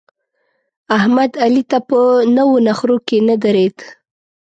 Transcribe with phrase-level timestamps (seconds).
[0.97, 1.99] احمد؛ علي ته په
[2.35, 3.77] نو نخرو کې نه درېد.